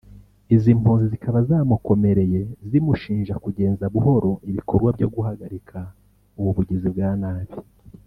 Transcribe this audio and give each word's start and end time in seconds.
izi 0.55 0.71
mpunzi 0.79 1.05
zikaba 1.13 1.39
zamukomereye 1.49 2.41
zimushinja 2.69 3.35
kugenza 3.43 3.83
buhoro 3.93 4.31
ibikorwa 4.49 4.89
byo 4.97 5.07
guhagarika 5.15 5.77
ubu 6.39 6.49
bugizi 6.57 6.87
bwa 6.95 7.11
nabi 7.21 7.53